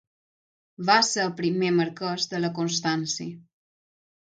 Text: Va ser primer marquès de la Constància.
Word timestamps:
Va 0.89 0.95
ser 1.09 1.25
primer 1.43 1.69
marquès 1.77 2.27
de 2.33 2.41
la 2.43 2.51
Constància. 2.59 3.39